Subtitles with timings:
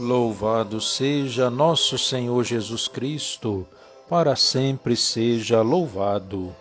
[0.00, 3.66] Louvado seja nosso Senhor Jesus Cristo,
[4.08, 6.54] para sempre seja louvado.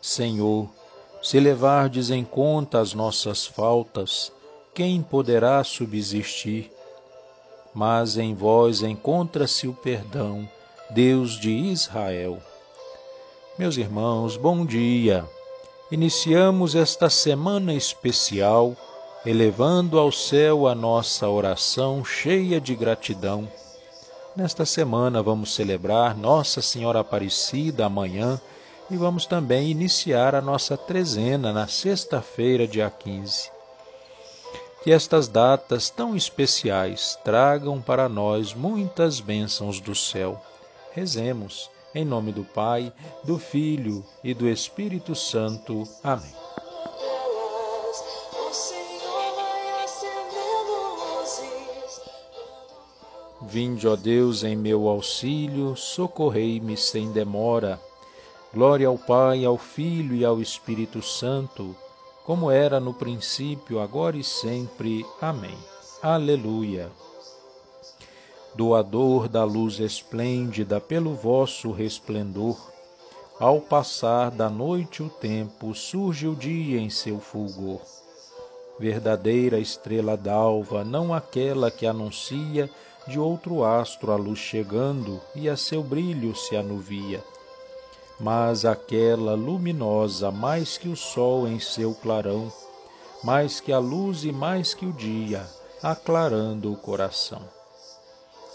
[0.00, 0.68] Senhor,
[1.20, 4.30] se levardes em conta as nossas faltas,
[4.72, 6.70] quem poderá subsistir?
[7.74, 10.48] Mas em vós encontra-se o perdão,
[10.88, 12.40] Deus de Israel.
[13.58, 15.28] Meus irmãos, bom dia.
[15.90, 18.76] Iniciamos esta semana especial
[19.24, 23.46] elevando ao céu a nossa oração cheia de gratidão.
[24.34, 28.40] Nesta semana vamos celebrar Nossa Senhora Aparecida amanhã
[28.90, 33.50] e vamos também iniciar a nossa trezena na sexta-feira, dia 15.
[34.82, 40.40] Que estas datas tão especiais tragam para nós muitas bênçãos do céu.
[40.92, 42.90] Rezemos, em nome do Pai,
[43.22, 45.86] do Filho e do Espírito Santo.
[46.02, 46.39] Amém.
[53.50, 57.80] Vinde, ó Deus, em meu auxílio, socorrei-me sem demora.
[58.54, 61.74] Glória ao Pai, ao Filho e ao Espírito Santo,
[62.24, 65.04] como era no princípio, agora e sempre.
[65.20, 65.58] Amém.
[66.00, 66.92] Aleluia.
[68.54, 72.56] Doador da luz esplêndida pelo vosso resplendor,
[73.40, 77.80] ao passar da noite o tempo, surge o dia em seu fulgor.
[78.78, 82.70] Verdadeira estrela d'alva, não aquela que anuncia
[83.10, 87.22] de outro astro a luz chegando e a seu brilho se anuvia.
[88.20, 92.52] Mas aquela luminosa mais que o sol em seu clarão,
[93.24, 95.44] mais que a luz e mais que o dia,
[95.82, 97.42] aclarando o coração.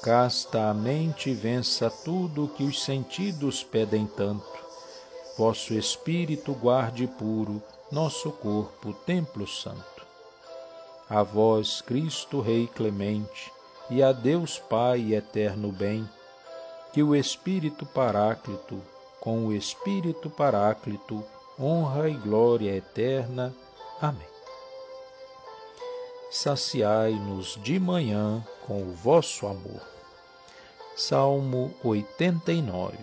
[0.02, 4.46] Casta a mente vença tudo que os sentidos pedem tanto.
[5.38, 7.62] Vosso espírito guarde puro
[7.92, 10.06] nosso corpo, templo santo.
[11.10, 13.52] A vós, Cristo Rei clemente,
[13.90, 16.10] e a Deus Pai eterno bem,
[16.92, 18.82] que o Espírito Paráclito,
[19.20, 21.24] com o Espírito Paráclito,
[21.60, 23.54] honra e glória eterna.
[24.02, 24.28] Amém.
[26.32, 29.82] Saciai-nos de manhã com o vosso amor.
[30.96, 32.98] Salmo 89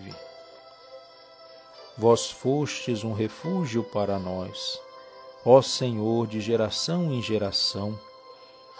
[1.95, 4.79] Vós fostes um refúgio para nós,
[5.45, 7.99] ó Senhor de geração em geração,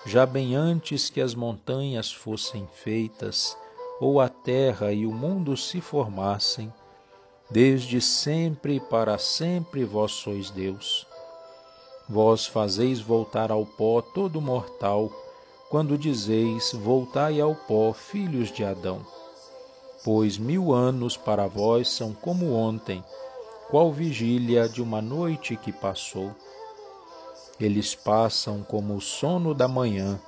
[0.05, 3.57] já bem antes que as montanhas fossem feitas,
[3.99, 6.71] ou a terra e o mundo se formassem,
[7.49, 11.07] desde sempre e para sempre vós sois Deus.
[12.09, 15.09] Vós fazeis voltar ao pó todo mortal,
[15.69, 19.05] quando dizeis: Voltai ao pó, filhos de Adão.
[20.03, 23.01] Pois mil anos para vós são como ontem,
[23.69, 26.35] qual vigília de uma noite que passou.
[27.63, 30.19] Eles passam como o sono da manhã,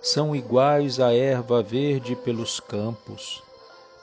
[0.00, 3.42] são iguais à erva verde pelos campos.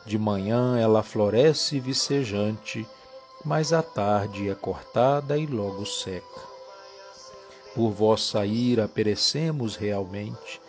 [0.05, 2.87] De manhã ela floresce vicejante,
[3.43, 6.41] mas à tarde é cortada e logo seca.
[7.73, 10.61] Por vossa ira perecemos realmente,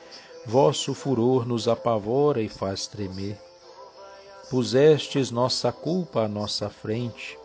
[0.47, 3.38] vosso furor nos apavora e faz tremer.
[4.48, 7.38] Pusestes nossa culpa à nossa frente,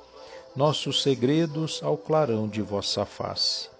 [0.56, 3.71] nossos segredos ao clarão de vossa face.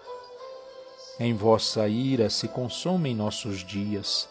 [1.24, 4.28] Em vossa ira se consomem nossos dias,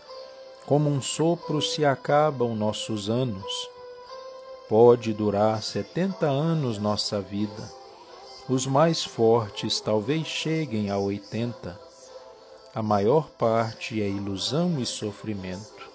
[0.65, 3.69] como um sopro se acabam nossos anos.
[4.67, 7.71] Pode durar setenta anos nossa vida.
[8.49, 11.79] Os mais fortes talvez cheguem a oitenta.
[12.75, 15.89] A maior parte é ilusão e sofrimento.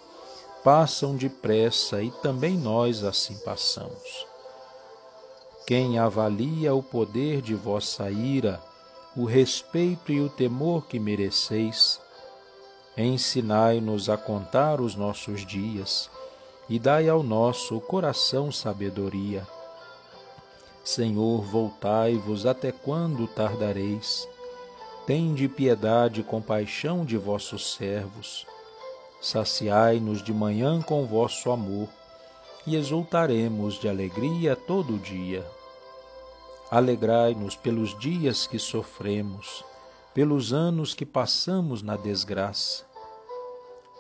[0.65, 4.27] Passam depressa e também nós assim passamos.
[5.67, 8.63] Quem avalia o poder de vossa ira,
[9.17, 11.99] o respeito e o temor que mereceis.
[12.99, 16.11] Ensinai-nos a contar os nossos dias
[16.69, 19.47] e dai ao nosso coração sabedoria.
[20.85, 24.29] Senhor, voltai-vos até quando tardareis?
[25.07, 28.47] Tende piedade e compaixão de vossos servos.
[29.21, 31.89] Saciai-nos de manhã com vosso amor
[32.67, 35.56] e exultaremos de alegria todo o dia.
[36.69, 39.65] Alegrai-nos pelos dias que sofremos,
[40.13, 42.85] pelos anos que passamos na desgraça.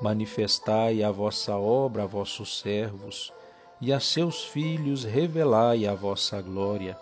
[0.00, 3.32] Manifestai a vossa obra a vossos servos,
[3.80, 6.98] e a seus filhos revelai a vossa glória.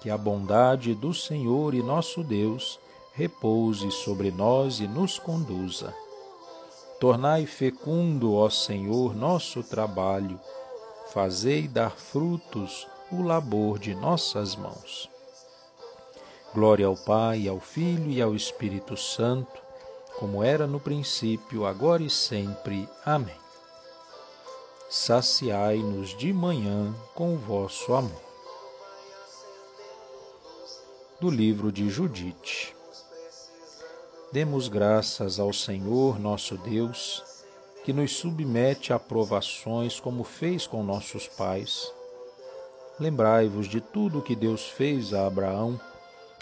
[0.00, 2.80] Que a bondade do Senhor e nosso Deus
[3.12, 5.94] repouse sobre nós e nos conduza.
[6.98, 10.40] Tornai fecundo, ó Senhor, nosso trabalho,
[11.12, 15.10] fazei dar frutos o labor de nossas mãos.
[16.54, 19.60] Glória ao Pai, ao Filho e ao Espírito Santo,
[20.18, 22.88] como era no princípio, agora e sempre.
[23.04, 23.36] Amém.
[24.88, 28.22] Saciai-nos de manhã com o vosso amor.
[31.20, 32.74] Do livro de Judite.
[34.32, 37.24] Demos graças ao Senhor nosso Deus,
[37.84, 41.92] que nos submete a provações como fez com nossos pais.
[43.00, 45.80] Lembrai-vos de tudo o que Deus fez a Abraão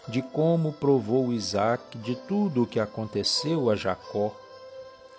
[0.09, 4.35] de como provou Isaac de tudo o que aconteceu a Jacó,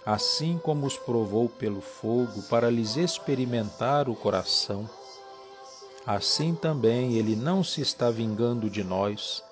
[0.03, 4.89] assim como os provou pelo fogo para lhes experimentar o coração.
[6.05, 9.43] Assim também ele não se está vingando de nós,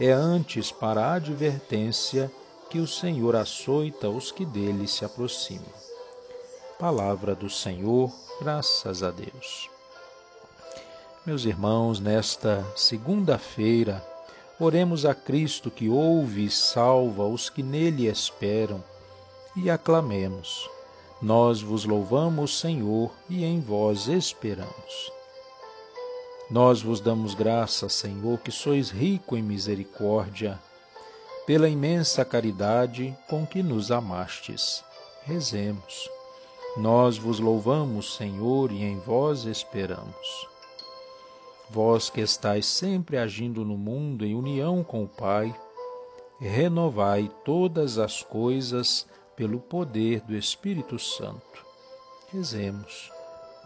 [0.00, 2.30] é antes para a advertência
[2.68, 5.64] que o Senhor açoita os que dele se aproximam.
[6.76, 9.75] Palavra do Senhor, graças a Deus.
[11.26, 14.02] Meus irmãos, nesta segunda-feira,
[14.58, 18.82] Oremos a Cristo que ouve e salva os que nele esperam
[19.54, 20.66] e aclamemos.
[21.20, 25.12] Nós vos louvamos, Senhor, e em vós esperamos.
[26.50, 30.58] Nós vos damos graça, Senhor, que sois rico em misericórdia,
[31.46, 34.82] pela imensa caridade com que nos amastes.
[35.24, 36.08] Rezemos.
[36.78, 40.55] Nós vos louvamos, Senhor, e em vós esperamos.
[41.70, 45.54] Vós que estáis sempre agindo no mundo em união com o Pai,
[46.38, 51.64] renovai todas as coisas pelo poder do Espírito Santo.
[52.32, 53.10] Rezemos.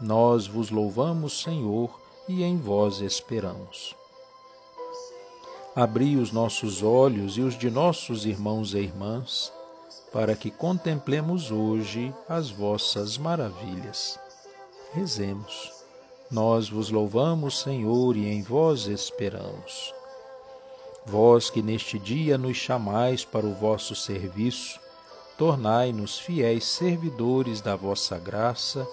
[0.01, 3.95] Nós vos louvamos, Senhor, e em vós esperamos.
[5.77, 9.53] Abri os nossos olhos e os de nossos irmãos e irmãs,
[10.13, 14.19] para que contemplemos hoje as vossas maravilhas.
[14.93, 15.80] Rezemos.
[16.31, 19.93] Nós vos louvamos, Senhor, e em vós esperamos.
[21.05, 24.79] Vós que neste dia nos chamais para o vosso serviço,
[25.37, 28.87] tornai-nos fiéis servidores da vossa graça,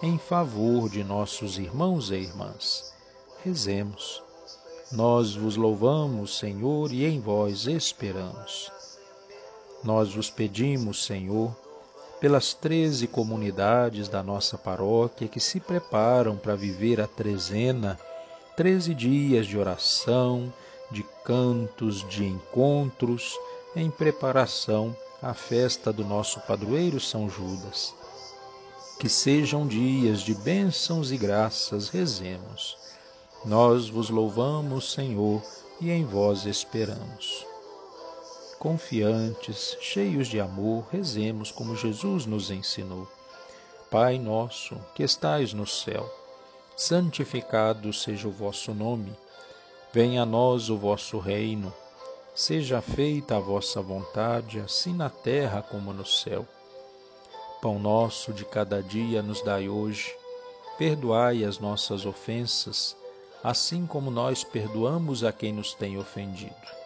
[0.00, 2.94] em favor de nossos irmãos e irmãs.
[3.42, 4.22] Rezemos.
[4.92, 8.70] Nós vos louvamos, Senhor, e em vós esperamos.
[9.82, 11.56] Nós vos pedimos, Senhor,
[12.20, 17.98] pelas treze comunidades da nossa paróquia que se preparam para viver a trezena,
[18.56, 20.52] treze dias de oração,
[20.90, 23.38] de cantos, de encontros,
[23.74, 27.94] em preparação à festa do nosso padroeiro São Judas.
[28.98, 32.78] Que sejam dias de bênçãos e graças, rezemos.
[33.44, 35.42] Nós vos louvamos, Senhor,
[35.80, 37.45] e em vós esperamos
[38.58, 43.06] confiantes, cheios de amor, rezemos como Jesus nos ensinou.
[43.90, 46.08] Pai nosso, que estais no céu,
[46.76, 49.12] santificado seja o vosso nome.
[49.92, 51.72] Venha a nós o vosso reino.
[52.34, 56.46] Seja feita a vossa vontade, assim na terra como no céu.
[57.62, 60.14] Pão nosso de cada dia nos dai hoje.
[60.76, 62.96] Perdoai as nossas ofensas,
[63.42, 66.85] assim como nós perdoamos a quem nos tem ofendido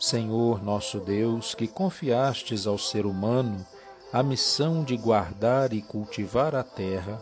[0.00, 3.66] Senhor nosso Deus, que confiastes ao ser humano
[4.10, 7.20] a missão de guardar e cultivar a terra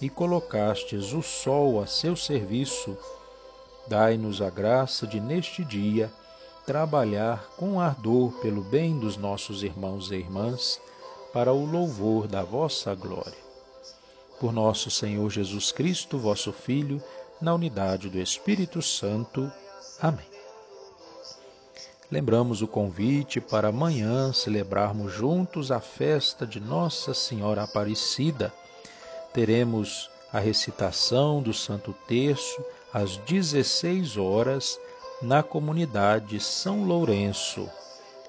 [0.00, 2.96] e colocastes o sol a seu serviço,
[3.88, 6.08] dai-nos a graça de neste dia
[6.64, 10.80] trabalhar com ardor pelo bem dos nossos irmãos e irmãs,
[11.32, 13.50] para o louvor da vossa glória.
[14.38, 17.02] Por nosso Senhor Jesus Cristo, vosso Filho,
[17.40, 19.50] na unidade do Espírito Santo.
[20.00, 20.29] Amém
[22.10, 28.52] lembramos o convite para amanhã celebrarmos juntos a festa de Nossa Senhora Aparecida.
[29.32, 34.78] Teremos a recitação do Santo Terço às 16 horas
[35.22, 37.68] na comunidade São Lourenço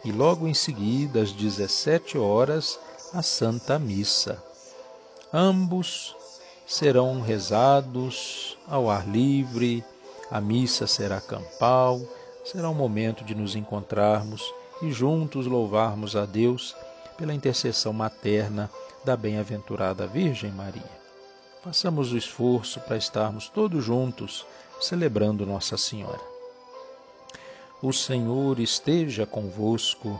[0.05, 2.79] e logo em seguida às 17 horas
[3.13, 4.43] a Santa Missa.
[5.33, 6.15] Ambos
[6.67, 9.83] serão rezados ao ar livre,
[10.29, 11.99] a missa será campal
[12.43, 16.75] será o momento de nos encontrarmos e juntos louvarmos a Deus
[17.17, 18.69] pela intercessão materna
[19.05, 21.01] da bem-aventurada Virgem Maria.
[21.63, 24.45] Façamos o esforço para estarmos todos juntos
[24.79, 26.19] celebrando Nossa Senhora.
[27.81, 30.19] O Senhor esteja convosco,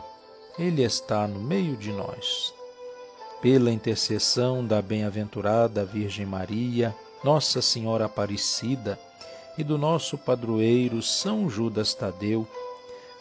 [0.58, 2.54] Ele está no meio de nós.
[3.40, 8.98] Pela intercessão da bem-aventurada Virgem Maria, Nossa Senhora Aparecida
[9.56, 12.46] e do nosso padroeiro São Judas Tadeu,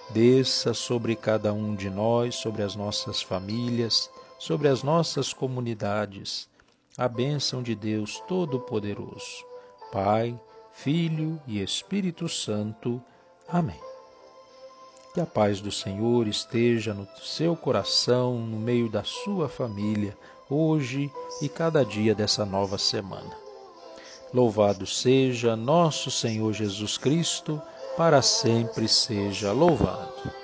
[0.09, 4.09] desça sobre cada um de nós, sobre as nossas famílias,
[4.39, 6.49] sobre as nossas comunidades,
[6.97, 9.45] a bênção de Deus Todo-Poderoso,
[9.91, 10.39] Pai,
[10.73, 13.01] Filho e Espírito Santo.
[13.47, 13.79] Amém.
[15.13, 20.17] Que a paz do Senhor esteja no seu coração, no meio da sua família,
[20.49, 21.11] hoje
[21.41, 23.40] e cada dia dessa nova semana.
[24.33, 27.61] Louvado seja nosso Senhor Jesus Cristo,
[27.97, 30.41] para sempre seja louvado.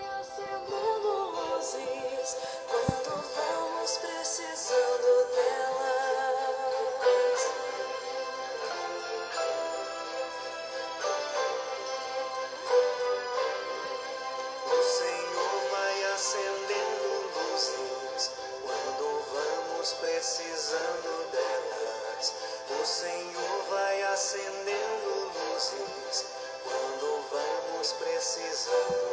[20.18, 22.34] precisando delas.
[22.82, 23.57] O Senhor
[24.14, 26.26] acendendo luzes
[26.64, 29.07] quando vamos precisar.